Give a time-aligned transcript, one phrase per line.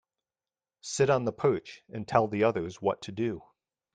[0.81, 3.43] Sit on the perch and tell the others what to do.